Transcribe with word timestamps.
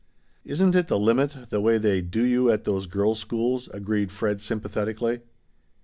"Isn't 0.43 0.73
it 0.73 0.87
the 0.87 0.97
limit 0.97 1.49
the 1.51 1.61
way 1.61 1.77
they 1.77 2.01
'do 2.01 2.23
you' 2.23 2.49
at 2.49 2.63
those 2.63 2.87
girls' 2.87 3.19
schools?" 3.19 3.67
agreed 3.71 4.11
Fred 4.11 4.41
sympathetically. 4.41 5.19